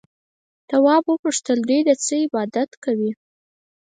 تواب 0.69 1.03
وپوښتل 1.07 1.59
دوی 1.69 1.81
د 1.85 1.89
څه 2.05 2.15
عبادت 2.25 2.71
کوي؟ 2.83 3.11